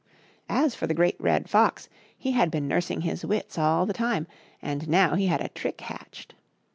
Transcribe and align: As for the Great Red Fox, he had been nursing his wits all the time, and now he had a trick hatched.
As 0.49 0.73
for 0.73 0.87
the 0.87 0.95
Great 0.95 1.15
Red 1.19 1.47
Fox, 1.47 1.87
he 2.17 2.31
had 2.31 2.49
been 2.49 2.67
nursing 2.67 3.01
his 3.01 3.23
wits 3.23 3.55
all 3.59 3.85
the 3.85 3.93
time, 3.93 4.25
and 4.59 4.89
now 4.89 5.13
he 5.13 5.27
had 5.27 5.41
a 5.41 5.49
trick 5.49 5.79
hatched. 5.81 6.33